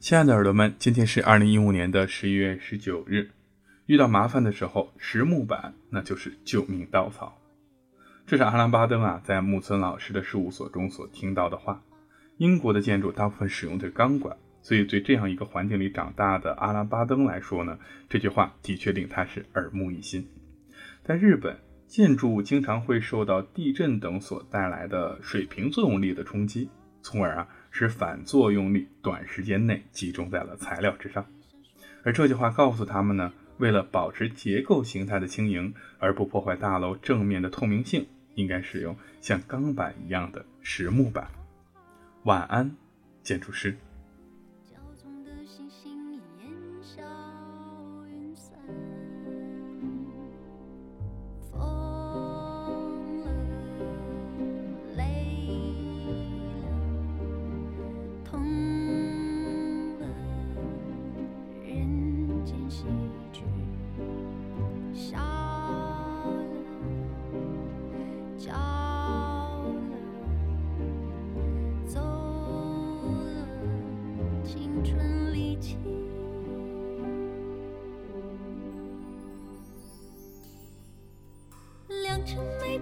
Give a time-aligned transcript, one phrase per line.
[0.00, 3.30] 亲爱的耳朵们，今天是二零一五年的十一月十九日。
[3.86, 7.40] 遇到麻烦的时候，实木板那就是救命稻草。
[8.26, 11.80] 这是阿兰巴登啊，在木村老师的事务所中所听到的话。
[12.38, 20.26] 英国的建筑大部分使用的钢管，所以对这样一个环境里长大的阿兰巴登来说呢，这句话的确令他是耳目一新。
[21.04, 26.68] 在日本，建筑经常会受到地震等所带来的水平作用力的冲击，
[27.02, 27.48] 从而啊。
[27.72, 31.24] 使反作用力短时间内集中在了材料之上，
[32.02, 41.28] 而这句话告诉他们呢，为了保持结构形态的轻盈，而不破坏大楼正面的透明性，应该使用像钢板一样的实木板。
[42.24, 42.74] 晚安，
[43.22, 43.76] 建筑师。